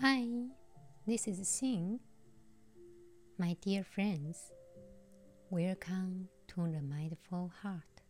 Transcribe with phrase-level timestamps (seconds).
[0.00, 0.26] Hi,
[1.06, 1.98] this is Xing.
[3.38, 4.50] My dear friends,
[5.50, 8.00] welcome to the Mindful Heart.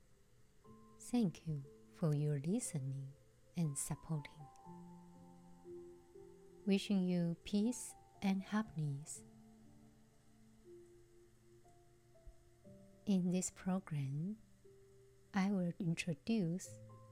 [1.11, 1.61] Thank you
[1.97, 3.09] for your listening
[3.57, 4.47] and supporting.
[6.67, 9.21] Wishing you peace and happiness.
[13.07, 14.37] In this program,
[15.35, 16.69] I will introduce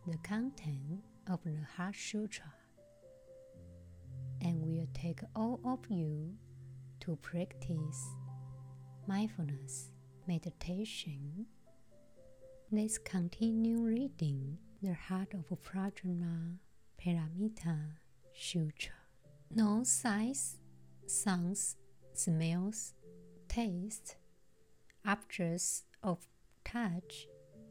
[0.07, 2.53] the content of the Heart Sutra
[4.81, 6.33] will take all of you
[7.01, 8.17] to practice
[9.07, 9.91] mindfulness
[10.27, 11.45] meditation.
[12.73, 16.57] Let's continue reading the Heart of Prajna
[16.99, 17.77] Paramita
[18.35, 18.95] Sutra.
[19.55, 20.57] No sights,
[21.07, 21.77] sounds,
[22.15, 22.95] smells,
[23.49, 24.17] taste,
[25.07, 26.27] objects of
[26.65, 27.27] touch,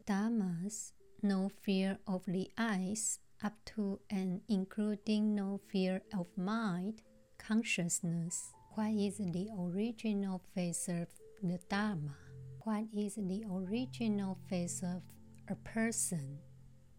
[0.06, 0.92] dhammas,
[1.24, 7.02] no fear of the eyes, up to and including no fear of mind,
[7.38, 8.52] consciousness.
[8.74, 11.08] What is the original face of
[11.42, 12.16] the Dharma?
[12.64, 15.02] What is the original face of
[15.48, 16.38] a person?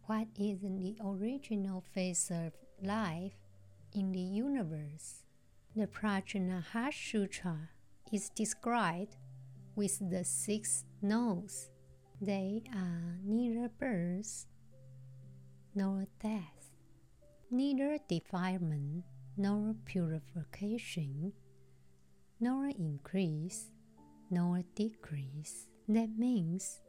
[0.06, 3.34] What is the original face of life
[3.94, 5.24] in the universe?
[5.76, 7.70] The Prajnaheart Sutra
[8.12, 9.16] is described
[9.76, 11.70] with the six no's.
[12.20, 14.46] They are neither birth
[15.74, 16.72] nor death,
[17.50, 19.04] neither defilement
[19.38, 21.34] nor purification,
[22.40, 23.72] nor increase
[24.30, 25.68] nor decrease.
[25.88, 26.80] That means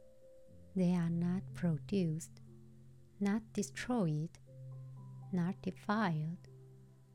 [0.75, 2.41] they are not produced,
[3.19, 4.29] not destroyed,
[5.31, 6.47] not defiled,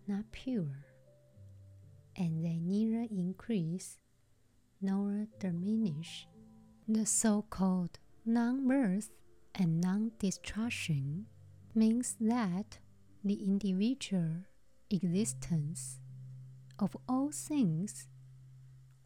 [0.07, 0.85] not pure,
[2.17, 3.99] and they neither increase
[4.81, 6.29] nor diminish.
[6.87, 9.11] The so called non birth
[9.55, 11.27] and non destruction
[11.79, 12.79] means that
[13.23, 14.43] the individual
[14.91, 16.01] existence
[16.81, 18.09] of all things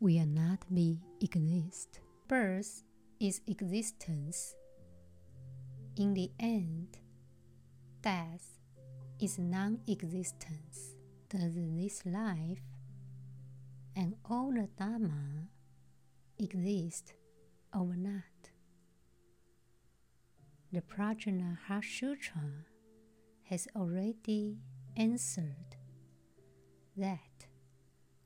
[0.01, 2.01] will not be exist.
[2.29, 2.83] Birth
[3.20, 4.55] is existence.
[5.98, 6.96] In the end,
[8.01, 8.58] death
[9.20, 10.96] is non existence.
[11.29, 12.64] Does this life
[13.95, 15.48] and all the Dharma
[16.39, 17.13] exist
[17.75, 18.23] or not?
[20.73, 22.71] The Prajnaheart Sutra
[23.52, 24.57] has already
[24.96, 25.77] answered
[26.96, 27.45] that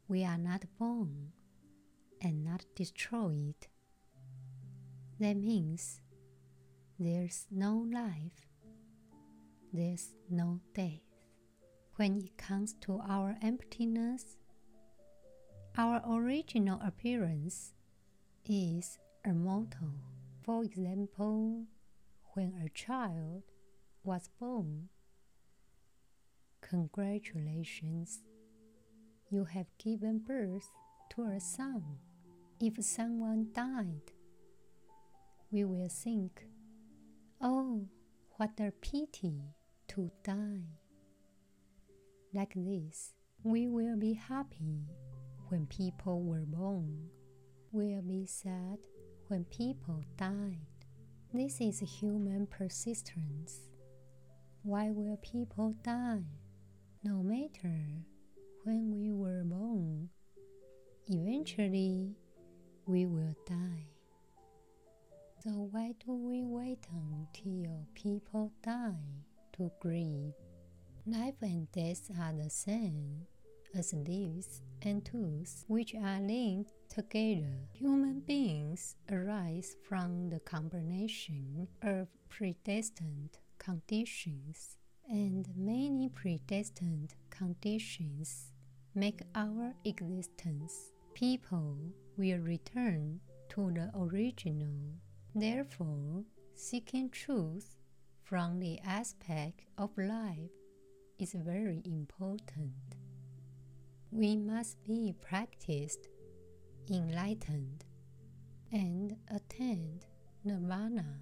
[0.07, 1.33] we are not born
[2.23, 3.57] and not destroyed.
[5.19, 6.01] That means
[6.97, 8.47] there's no life,
[9.73, 11.03] there's no death.
[11.97, 14.37] When it comes to our emptiness,
[15.77, 17.73] our original appearance
[18.45, 19.91] is immortal.
[20.45, 21.65] For example,
[22.35, 23.43] when a child
[24.05, 24.89] was born.
[26.69, 28.23] Congratulations,
[29.31, 30.69] you have given birth
[31.11, 31.85] to a son.
[32.61, 34.11] If someone died,
[35.53, 36.45] we will think,
[37.41, 37.87] Oh,
[38.33, 39.43] what a pity
[39.89, 40.65] to die.
[42.35, 43.13] Like this,
[43.45, 44.89] we will be happy
[45.49, 47.11] when people were born,
[47.71, 48.79] we will be sad
[49.29, 50.67] when people died.
[51.33, 53.61] This is human persistence.
[54.65, 56.25] Why will people die?
[57.07, 58.03] No matter
[58.65, 60.09] when we were born,
[61.07, 62.17] eventually
[62.85, 63.87] we will die.
[65.39, 69.23] So why do we wait until people die
[69.53, 70.33] to grieve?
[71.07, 73.21] Life and death are the same
[73.73, 77.69] as leaves and tools, which are linked together.
[77.73, 84.77] Human beings arise from the combination of predestined conditions,
[85.09, 88.53] and many predestined conditions
[88.95, 90.93] make our existence.
[91.15, 91.77] People
[92.17, 94.99] will return to the original.
[95.35, 96.25] Therefore,
[96.55, 97.77] seeking truth
[98.25, 100.51] from the aspect of life
[101.19, 102.97] is very important
[104.13, 106.09] we must be practiced,
[106.91, 107.85] enlightened,
[108.73, 110.01] and attain
[110.45, 111.21] nirvana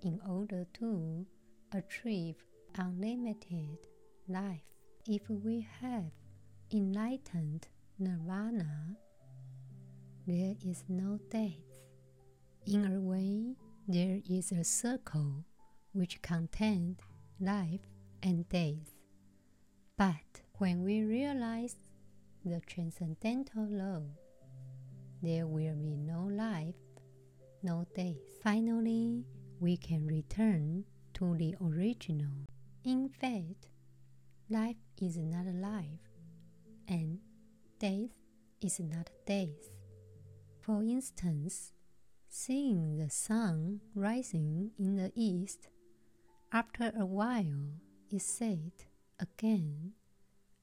[0.00, 1.24] in order to
[1.72, 2.42] achieve
[2.78, 3.78] unlimited
[4.28, 4.62] life.
[5.06, 6.10] If we have
[6.72, 8.96] enlightened nirvana,
[10.26, 11.50] there is no death.
[12.66, 13.56] In a way,
[13.88, 15.44] there is a circle
[15.92, 16.98] which contains
[17.40, 17.80] life
[18.22, 18.94] and death.
[19.98, 21.76] But when we realize
[22.44, 24.02] the transcendental law,
[25.22, 26.74] there will be no life,
[27.62, 28.16] no death.
[28.42, 29.24] Finally,
[29.60, 30.84] we can return
[31.14, 32.46] to the original.
[32.84, 33.68] In fact,
[34.50, 36.02] life is not life,
[36.88, 37.20] and
[37.78, 38.10] death
[38.60, 39.70] is not death.
[40.62, 41.72] For instance,
[42.28, 45.68] seeing the sun rising in the east,
[46.52, 47.70] after a while
[48.10, 48.86] it set
[49.20, 49.92] again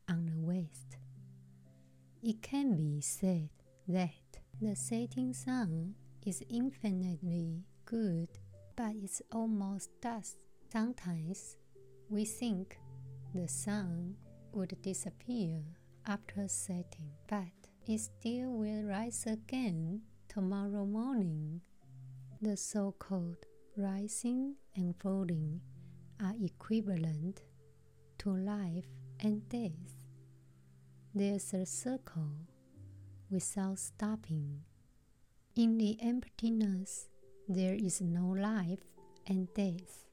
[0.10, 0.98] on the west.
[2.22, 3.50] It can be said
[3.88, 5.95] that the setting sun
[6.25, 8.27] is infinitely good,
[8.75, 10.36] but it's almost dust.
[10.69, 11.56] Sometimes
[12.09, 12.79] we think
[13.35, 14.15] the sun
[14.51, 15.61] would disappear
[16.07, 17.44] after setting, but
[17.88, 21.61] it still will rise again tomorrow morning.
[22.41, 23.45] The so called
[23.77, 25.61] rising and falling
[26.19, 27.44] are equivalent
[28.19, 28.88] to life
[29.19, 29.95] and death.
[31.13, 32.31] There's a circle
[33.29, 34.62] without stopping.
[35.55, 37.07] In the emptiness,
[37.47, 38.83] there is no life
[39.27, 40.05] and death,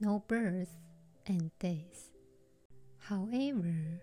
[0.00, 0.76] no birth
[1.26, 2.10] and death.
[2.98, 4.00] However,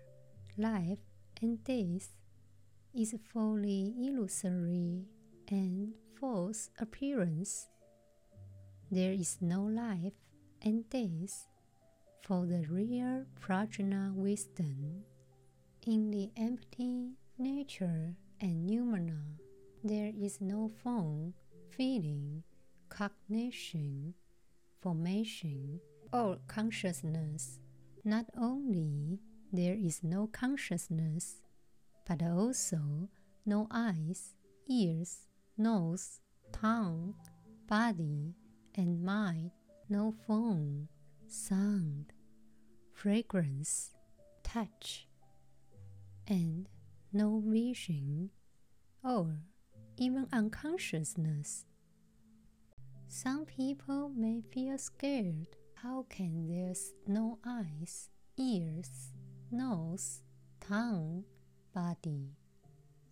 [0.56, 0.98] life
[1.40, 2.08] and death
[2.94, 5.04] is a fully illusory
[5.48, 7.68] and false appearance.
[8.90, 10.12] There is no life
[10.62, 11.48] and death
[12.22, 15.04] for the real prajna wisdom.
[15.86, 19.20] In the empty nature and noumena,
[19.82, 21.34] there is no form,
[21.70, 22.42] feeling,
[22.88, 24.14] cognition,
[24.80, 25.80] formation,
[26.14, 27.58] or consciousness.
[28.04, 29.18] Not only
[29.52, 31.42] there is no consciousness,
[32.06, 33.08] but also
[33.44, 34.34] no eyes,
[34.68, 35.26] ears,
[35.58, 36.20] nose,
[36.52, 37.14] tongue,
[37.66, 38.36] body,
[38.76, 39.50] and mind,
[39.88, 40.88] no phone,
[41.26, 42.12] sound,
[42.92, 43.90] fragrance,
[44.44, 45.08] touch,
[46.28, 46.68] and
[47.12, 48.30] no vision
[49.02, 49.38] or
[49.96, 51.64] even unconsciousness.
[53.08, 55.56] Some people may feel scared.
[55.84, 58.08] How can there's no eyes,
[58.38, 58.88] ears,
[59.50, 60.22] nose,
[60.58, 61.24] tongue,
[61.74, 62.30] body,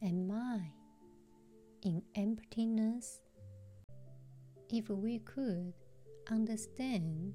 [0.00, 0.72] and mind
[1.82, 3.20] in emptiness?
[4.70, 5.74] If we could
[6.30, 7.34] understand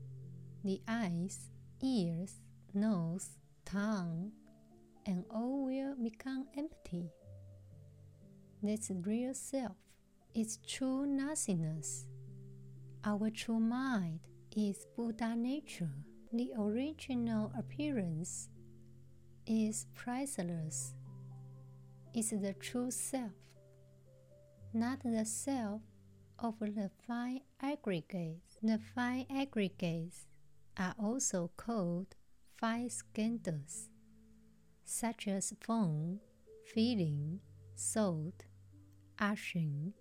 [0.64, 1.52] the eyes,
[1.84, 2.42] ears,
[2.74, 4.32] nose, tongue,
[5.06, 7.12] and all will become empty.
[8.64, 9.78] That's real self.
[10.34, 12.08] It's true nothingness.
[13.06, 14.22] Our true mind
[14.58, 15.92] is Buddha nature.
[16.34, 18.50] The original appearance
[19.46, 20.96] is priceless.
[22.12, 23.38] It's the true self,
[24.74, 25.82] not the self
[26.40, 28.58] of the five aggregates.
[28.64, 30.26] The five aggregates
[30.76, 32.16] are also called
[32.60, 33.90] five skandhas,
[34.84, 36.20] such as form,
[36.74, 37.42] feeling,
[37.78, 38.46] thought,
[39.20, 39.94] action,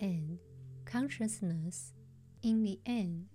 [0.00, 0.40] and
[0.84, 1.92] consciousness.
[2.42, 3.26] In the end,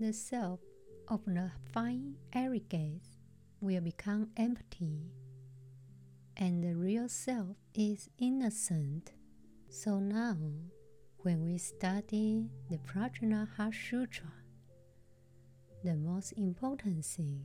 [0.00, 0.60] the self
[1.08, 2.00] of the five
[2.32, 3.16] aggregates
[3.60, 5.12] will become empty,
[6.36, 9.12] and the real self is innocent.
[9.68, 10.36] So now,
[11.18, 14.32] when we study the Prajnaha Sutra,
[15.84, 17.44] the most important thing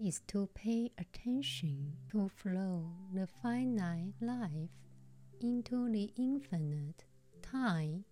[0.00, 4.70] is to pay attention to flow the finite life
[5.40, 7.04] into the infinite
[7.42, 8.04] time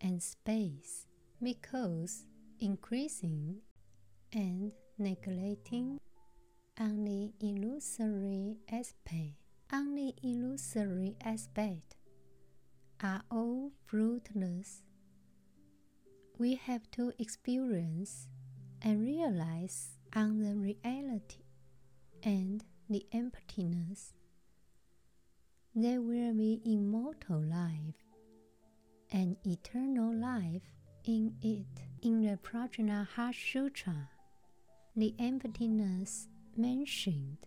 [0.00, 1.06] and space
[1.42, 2.24] because
[2.60, 3.56] increasing
[4.32, 6.00] and neglecting
[6.80, 9.34] only illusory aspect.
[9.72, 11.96] Only illusory aspect
[13.02, 14.82] are all fruitless.
[16.38, 18.28] We have to experience
[18.82, 21.42] and realize on the reality
[22.22, 24.14] and the emptiness,
[25.74, 28.02] there will be immortal life
[29.12, 30.62] and eternal life
[31.04, 31.87] in it.
[32.02, 34.08] In the Prajnaha Sutra,
[34.94, 37.38] the emptiness mentioned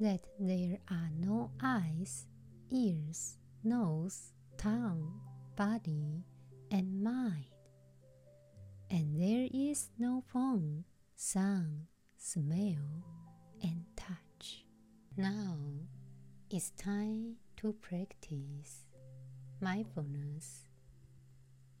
[0.00, 2.26] that there are no eyes,
[2.70, 5.20] ears, nose, tongue,
[5.56, 6.24] body,
[6.70, 7.46] and mind
[8.94, 10.84] and there is no form,
[11.16, 13.02] sound, smell,
[13.62, 14.64] and touch.
[15.16, 15.56] Now
[16.48, 18.84] it's time to practice
[19.60, 20.66] mindfulness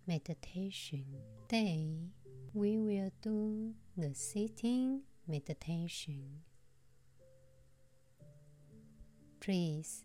[0.06, 1.04] meditation.
[1.48, 2.10] day,
[2.52, 6.40] we will do the sitting meditation.
[9.40, 10.04] Please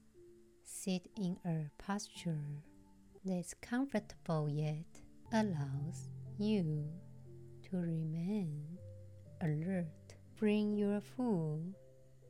[0.64, 2.64] sit in a posture
[3.26, 4.86] that's comfortable yet
[5.34, 6.86] allows you
[7.70, 8.64] to remain
[9.42, 9.88] alert.
[10.38, 11.62] Bring your full,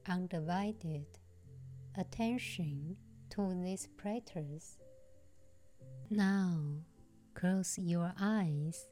[0.07, 1.05] undivided
[1.97, 2.97] attention
[3.29, 4.77] to these practice.
[6.09, 6.59] Now,
[7.39, 8.87] close your eyes.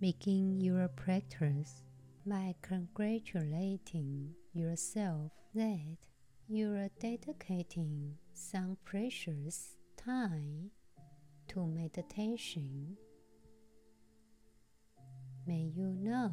[0.00, 1.84] Begin your practice
[2.26, 5.96] by congratulating yourself that
[6.48, 10.70] you are dedicating some precious time
[11.46, 12.96] to meditation.
[15.46, 16.32] May you know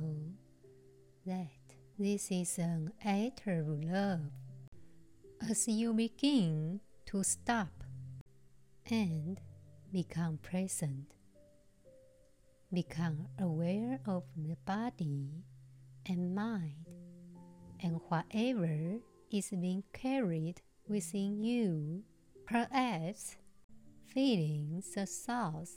[1.28, 4.32] that this is an act of love
[5.48, 7.84] as you begin to stop
[8.90, 9.40] and
[9.92, 11.14] become present.
[12.72, 15.44] Become aware of the body
[16.06, 16.86] and mind
[17.82, 19.00] and whatever
[19.32, 22.04] is being carried within you,
[22.46, 23.38] perhaps
[24.08, 25.76] feelings or thoughts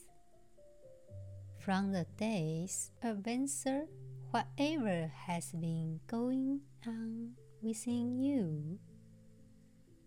[1.59, 3.87] from the day's adventure,
[4.31, 8.79] whatever has been going on within you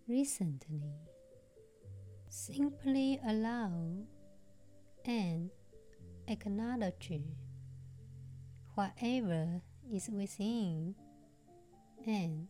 [0.08, 1.13] recently.
[2.36, 3.70] Simply allow
[5.04, 5.50] and
[6.26, 7.12] acknowledge
[8.74, 10.96] whatever is within
[12.04, 12.48] and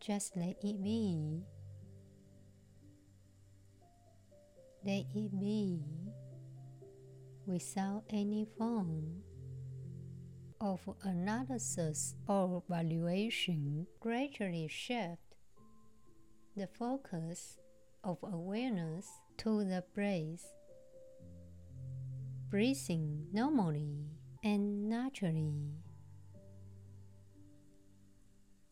[0.00, 1.42] just let it be.
[4.86, 5.82] Let it be
[7.44, 9.24] without any form
[10.60, 15.34] of analysis or valuation gradually shift
[16.56, 17.58] the focus
[18.08, 20.50] of awareness to the breath,
[22.48, 24.06] breathing normally
[24.42, 25.74] and naturally.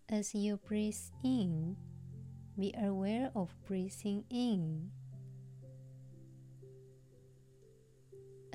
[0.08, 1.76] As you breathe in,
[2.58, 4.90] be aware of breathing in.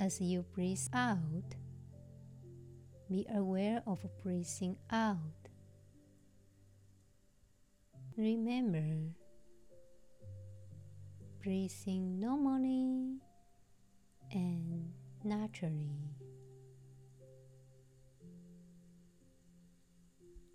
[0.00, 1.54] As you breathe out,
[3.08, 5.48] be aware of breathing out.
[8.16, 9.14] Remember,
[11.42, 13.18] breathing normally
[14.30, 14.92] and
[15.24, 15.90] naturally.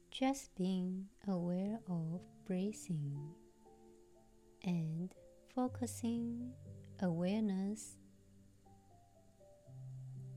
[0.09, 3.17] Just being aware of breathing
[4.63, 5.13] and
[5.53, 6.53] focusing
[7.01, 7.97] awareness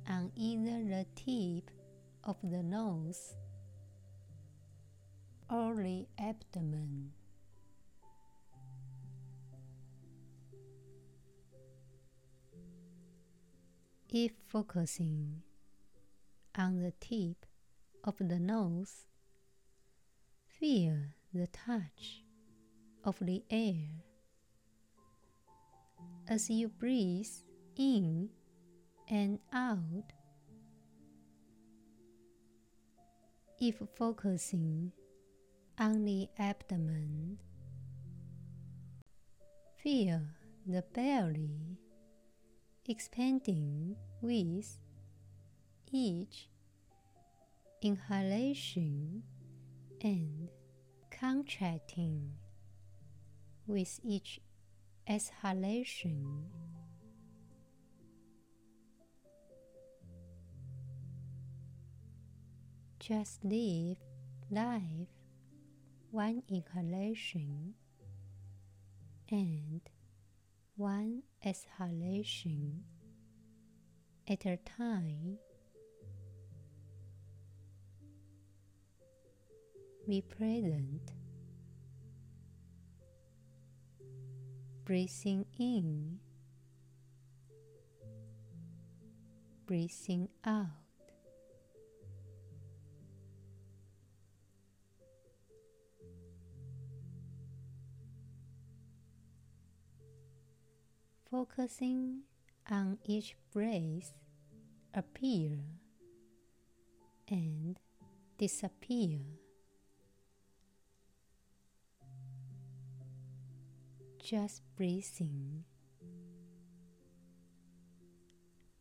[0.08, 1.70] on either the tip
[2.24, 3.36] of the nose
[5.48, 7.12] or the abdomen.
[14.12, 15.42] If focusing
[16.58, 17.46] on the tip
[18.02, 19.06] of the nose,
[20.58, 20.96] feel
[21.32, 22.24] the touch
[23.04, 24.02] of the air
[26.26, 27.30] as you breathe
[27.76, 28.30] in
[29.08, 30.12] and out.
[33.60, 34.90] If focusing
[35.78, 37.38] on the abdomen,
[39.80, 40.22] feel
[40.66, 41.78] the belly
[42.86, 44.78] expanding with
[45.92, 46.48] each
[47.82, 49.22] inhalation
[50.02, 50.48] and
[51.10, 52.32] contracting
[53.66, 54.40] with each
[55.06, 56.44] exhalation.
[62.98, 63.96] Just live
[64.50, 65.08] life
[66.10, 67.74] one inhalation
[69.30, 69.80] and
[70.80, 72.82] one exhalation
[74.26, 75.36] at a time.
[80.08, 81.12] Be present.
[84.86, 86.18] Breathing in,
[89.66, 90.79] breathing out.
[101.30, 102.22] Focusing
[102.68, 104.12] on each breath
[104.92, 105.58] appear
[107.28, 107.78] and
[108.36, 109.20] disappear.
[114.18, 115.64] Just breathing.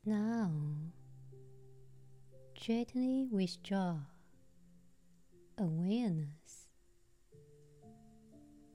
[0.05, 0.51] Now,
[2.55, 3.97] gently withdraw
[5.57, 6.67] awareness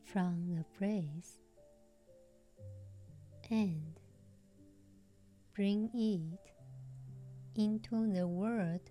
[0.04, 1.43] from the breath
[3.50, 4.00] and
[5.54, 6.52] bring it
[7.54, 8.90] into the world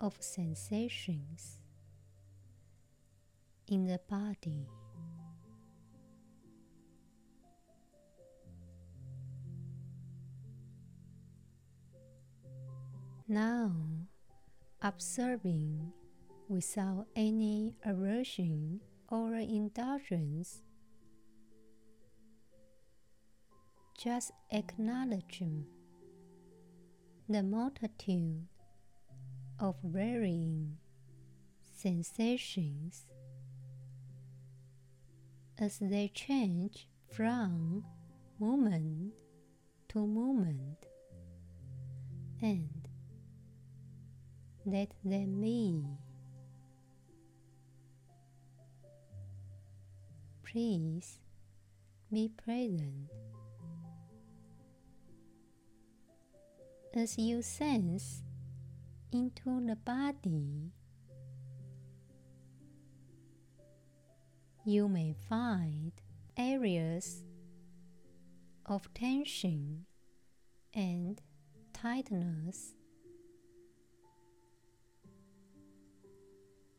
[0.00, 1.60] of sensations
[3.68, 4.66] in the body.
[13.28, 13.72] Now,
[14.82, 15.92] observing
[16.48, 20.62] without any aversion or indulgence
[24.02, 25.66] just acknowledging
[27.28, 28.46] the multitude
[29.58, 30.78] of varying
[31.76, 33.02] sensations
[35.58, 37.84] as they change from
[38.38, 39.12] moment
[39.86, 40.86] to moment
[42.40, 42.88] and
[44.64, 45.84] let them be.
[50.42, 51.18] Please
[52.10, 53.10] be present
[56.94, 58.22] as you sense
[59.12, 60.72] into the body.
[64.64, 65.92] You may find
[66.36, 67.22] areas
[68.66, 69.86] of tension
[70.74, 71.20] and
[71.72, 72.74] tightness.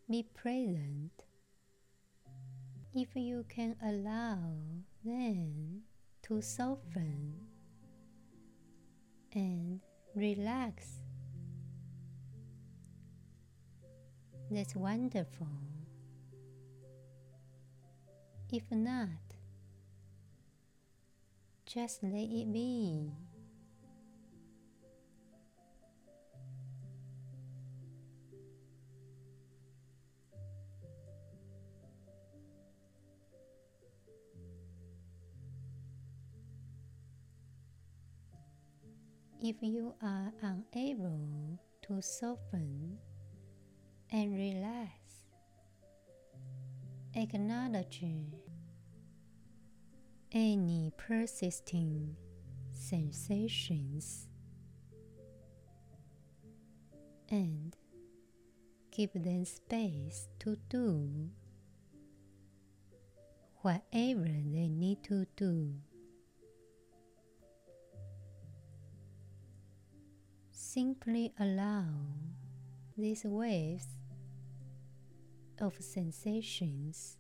[0.10, 1.24] Be present
[2.94, 4.40] if you can allow
[5.06, 5.84] them
[6.24, 7.34] to soften
[9.34, 9.80] and
[10.16, 11.02] relax.
[14.50, 15.48] That's wonderful.
[18.52, 19.08] If not,
[21.66, 23.14] just let it be.
[39.44, 41.58] If you are unable
[41.88, 43.00] to soften
[44.12, 44.92] and relax,
[47.16, 48.04] acknowledge
[50.32, 52.16] any persisting
[52.72, 54.28] sensations
[57.32, 57.76] and
[58.92, 61.32] give them space to do
[63.64, 65.74] whatever they need to do.
[70.74, 71.84] Simply allow
[72.98, 73.88] these waves
[75.60, 77.18] of sensations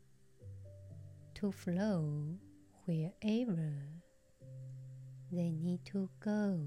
[1.33, 2.37] to flow
[2.85, 3.73] wherever
[5.33, 6.61] they need to go.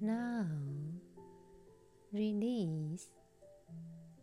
[0.00, 0.46] Now,
[2.12, 3.08] release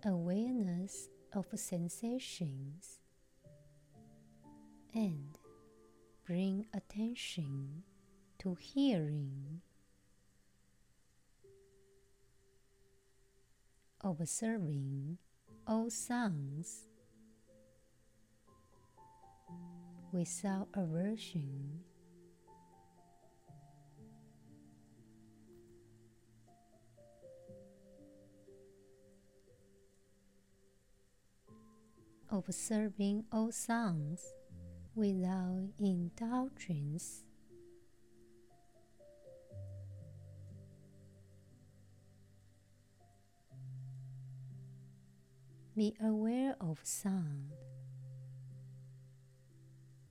[0.06, 3.00] awareness of sensations
[4.94, 5.38] and
[6.26, 7.84] bring attention
[8.40, 9.60] to hearing,
[14.00, 15.18] observing
[15.68, 16.88] all sounds
[20.14, 21.82] without aversion.
[32.38, 34.34] Observing all sounds
[34.96, 37.24] without indulgence.
[45.76, 47.52] Be aware of sound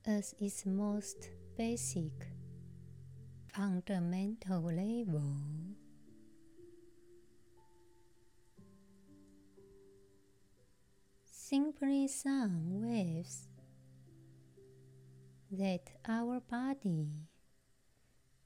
[0.05, 2.27] as its most basic,
[3.51, 5.37] fundamental level.
[11.47, 13.47] Simply sound waves
[15.51, 17.27] that our body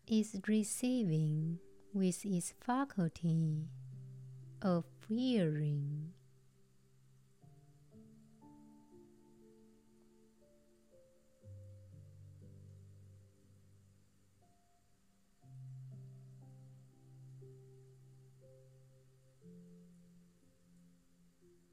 [0.05, 1.59] is receiving
[1.93, 3.69] with its faculty
[4.61, 6.11] of hearing.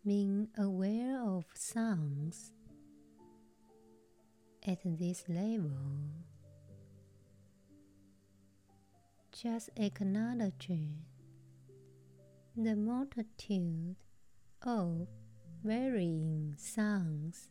[0.07, 2.53] Being aware of sounds
[4.65, 5.73] at this level,
[9.33, 10.71] just acknowledge
[12.57, 13.97] the multitude
[14.63, 15.09] of
[15.65, 17.49] varying sounds,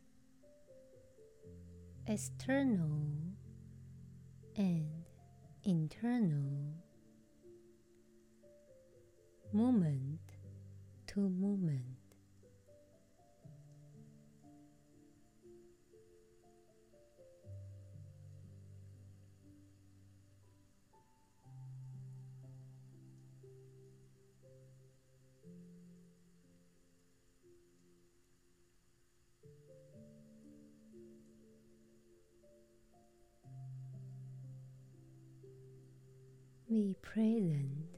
[2.06, 3.02] external
[4.56, 5.04] and
[5.62, 6.72] internal,
[9.52, 10.20] moment
[11.08, 11.95] to moment.
[36.76, 37.88] Be present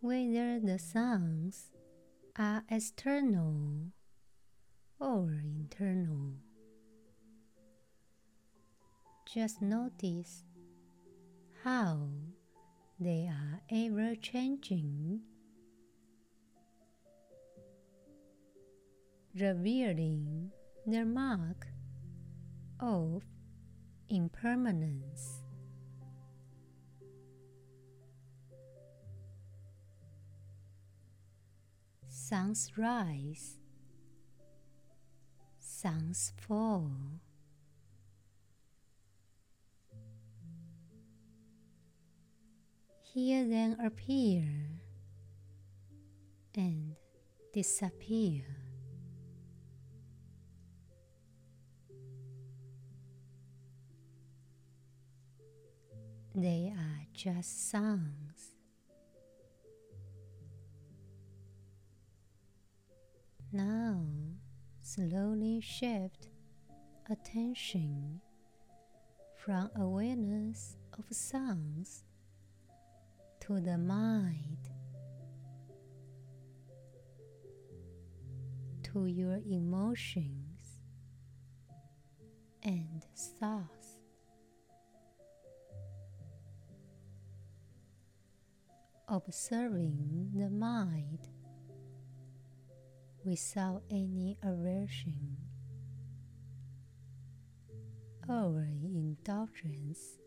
[0.00, 1.72] whether the sounds
[2.38, 3.90] are external
[5.00, 6.34] or internal.
[9.34, 10.44] Just notice
[11.64, 11.98] how
[13.00, 15.22] they are ever changing,
[19.34, 20.52] revealing
[20.86, 21.66] their mark
[22.78, 23.24] of
[24.08, 25.45] impermanence.
[32.28, 33.60] Suns rise,
[35.60, 36.90] suns fall.
[43.14, 44.42] Here then appear
[46.56, 46.96] and
[47.52, 48.42] disappear.
[56.34, 58.25] They are just sounds.
[63.56, 64.04] Now,
[64.82, 66.28] slowly shift
[67.08, 68.20] attention
[69.34, 72.04] from awareness of sounds
[73.40, 74.58] to the mind,
[78.92, 80.82] to your emotions
[82.62, 83.06] and
[83.40, 84.00] thoughts.
[89.08, 91.28] Observing the mind
[93.26, 95.36] without any aversion
[98.28, 100.18] or indulgence.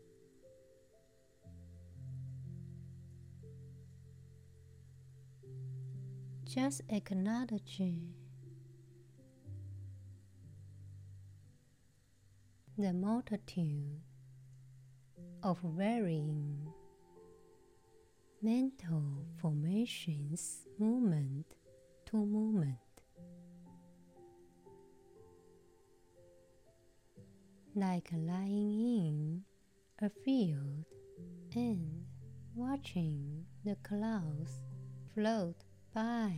[6.44, 7.80] Just acknowledge
[12.76, 14.00] the multitude
[15.42, 16.68] of varying
[18.42, 21.46] mental formations movement
[22.04, 22.89] to moment.
[27.80, 29.42] Like lying in
[30.02, 30.84] a field
[31.54, 32.04] and
[32.54, 34.52] watching the clouds
[35.14, 35.64] float
[35.94, 36.34] by,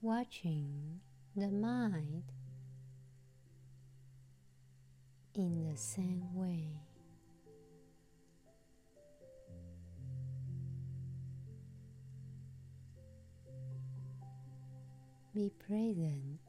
[0.00, 1.00] watching
[1.36, 2.22] the mind
[5.34, 6.80] in the same way.
[15.34, 16.45] Be present.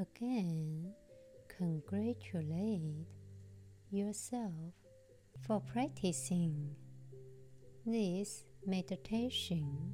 [0.00, 0.92] Again
[1.56, 3.06] congratulate
[3.90, 4.74] yourself
[5.46, 6.74] for practicing
[7.86, 9.92] this meditation.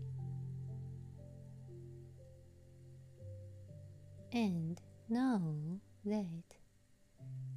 [4.33, 6.45] And know that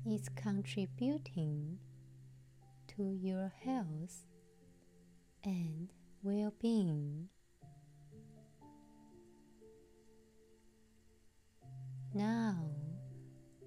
[0.05, 1.77] it's contributing
[2.97, 4.25] to your health
[5.43, 6.51] and well
[12.15, 12.69] Now,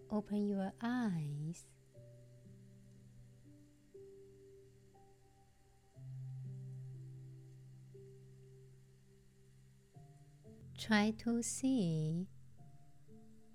[0.09, 1.67] open your eyes.
[10.79, 12.29] Try to see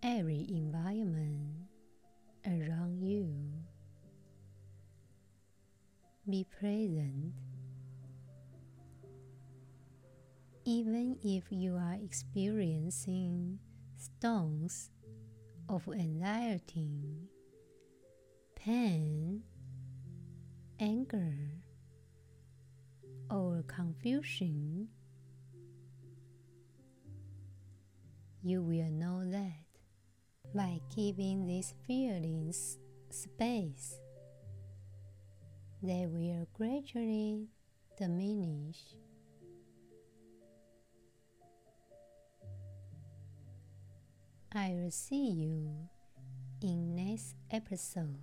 [0.04, 1.70] every environment
[2.46, 3.34] around you.
[6.30, 7.32] Be present.
[10.66, 13.58] Even if you are experiencing
[14.02, 14.90] storms
[15.70, 17.30] of anxiety,
[18.56, 19.44] pain,
[20.80, 21.36] anger,
[23.30, 24.88] or confusion,
[28.42, 29.66] you will know that
[30.56, 32.80] by giving these feelings
[33.12, 34.00] space,
[35.84, 37.48] they will gradually
[38.00, 38.80] diminish.
[44.54, 45.70] I will see you
[46.62, 48.20] in next episode.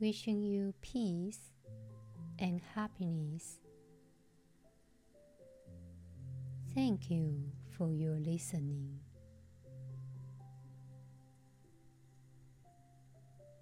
[0.00, 1.52] Wishing you peace
[2.38, 3.58] and happiness.
[6.74, 7.42] Thank you
[7.76, 9.00] for your listening.